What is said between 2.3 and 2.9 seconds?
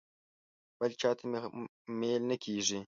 کېږي.